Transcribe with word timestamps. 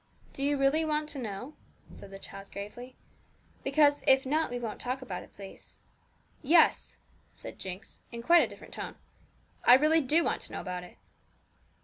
'Do 0.33 0.41
you 0.43 0.57
really 0.57 0.83
want 0.83 1.07
to 1.07 1.19
know?' 1.19 1.53
said 1.91 2.09
the 2.09 2.17
child 2.17 2.51
gravely; 2.51 2.95
'because 3.63 4.01
if 4.07 4.25
not, 4.25 4.49
we 4.49 4.57
won't 4.57 4.81
talk 4.81 4.99
about 5.03 5.21
it, 5.21 5.31
please.' 5.31 5.79
'Yes,' 6.41 6.97
said 7.33 7.59
Jinx, 7.59 7.99
in 8.11 8.23
quite 8.23 8.41
a 8.41 8.47
different 8.47 8.73
tone; 8.73 8.95
'I 9.63 9.75
really 9.75 10.01
do 10.01 10.23
want 10.23 10.41
to 10.41 10.53
know 10.53 10.61
about 10.61 10.83
it.' 10.83 10.97